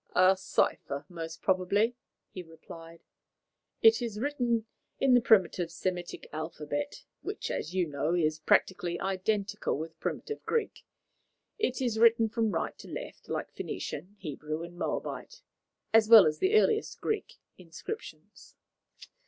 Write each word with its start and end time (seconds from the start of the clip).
"A 0.15 0.35
cipher, 0.35 1.05
most 1.09 1.43
probably," 1.43 1.95
he 2.31 2.41
replied. 2.41 3.03
"It 3.83 4.01
is 4.01 4.19
written 4.19 4.65
in 4.99 5.13
the 5.13 5.21
primitive 5.21 5.71
Semitic 5.71 6.27
alphabet, 6.33 7.03
which, 7.21 7.51
as 7.51 7.75
you 7.75 7.85
know, 7.85 8.15
is 8.15 8.39
practically 8.39 8.99
identical 8.99 9.77
with 9.77 9.99
primitive 9.99 10.43
Greek. 10.43 10.83
It 11.59 11.83
is 11.83 11.99
written 11.99 12.29
from 12.29 12.49
right 12.49 12.75
to 12.79 12.87
left, 12.87 13.29
like 13.29 13.49
the 13.49 13.53
Phoenician, 13.53 14.15
Hebrew, 14.17 14.63
and 14.63 14.75
Moabite, 14.75 15.43
as 15.93 16.09
well 16.09 16.25
as 16.25 16.39
the 16.39 16.55
earliest 16.55 16.99
Greek, 16.99 17.35
inscriptions. 17.59 18.55